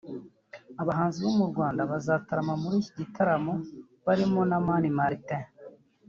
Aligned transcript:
Abahanzi 0.81 1.17
bo 1.23 1.31
mu 1.39 1.45
Rwanda 1.51 1.81
bazatarama 1.91 2.53
muri 2.61 2.75
iki 2.81 2.91
gitaramo 2.99 3.53
barimo 4.05 4.39
Mani 4.67 4.89
Martin 4.97 5.43